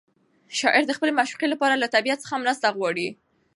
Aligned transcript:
شاعر 0.59 0.83
د 0.87 0.91
خپلې 0.97 1.11
معشوقې 1.17 1.47
لپاره 1.53 1.79
له 1.81 1.87
طبیعت 1.95 2.19
څخه 2.23 2.41
مرسته 2.43 2.67
غواړي. 2.77 3.07